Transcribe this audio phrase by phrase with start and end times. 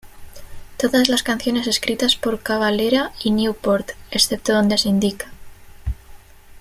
[0.79, 5.29] Todas las canciones escritas por Cavalera y Newport, excepto donde se indica.